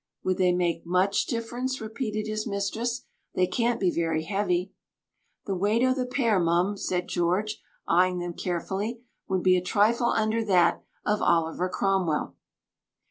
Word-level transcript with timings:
"Would 0.23 0.37
they 0.37 0.51
make 0.51 0.83
much 0.83 1.27
difference?" 1.27 1.79
repeated 1.79 2.25
his 2.25 2.47
mistress. 2.47 3.03
"They 3.35 3.45
can't 3.45 3.79
be 3.79 3.91
very 3.91 4.23
heavy." 4.23 4.73
"The 5.45 5.53
weight 5.53 5.83
o' 5.83 5.93
the 5.93 6.07
pair, 6.07 6.39
mum," 6.39 6.75
said 6.75 7.07
George, 7.07 7.61
eyeing 7.87 8.17
them 8.17 8.33
carefully, 8.33 9.03
"would 9.27 9.43
be 9.43 9.55
a 9.57 9.61
trifle 9.63 10.07
under 10.09 10.43
that 10.43 10.81
of 11.05 11.21
Oliver 11.21 11.69
Cromwell." 11.69 12.35